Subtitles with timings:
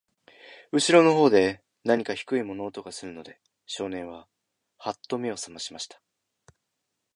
[0.73, 4.27] 後ろの方で、なにか低い物音がするので、少年は、
[4.79, 6.01] はっと目を覚ましました。